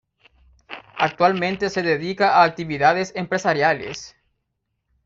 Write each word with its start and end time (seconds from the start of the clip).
Actualmente 0.97 1.69
se 1.69 1.83
dedica 1.83 2.37
a 2.39 2.43
actividades 2.45 3.13
empresariales. 3.15 4.15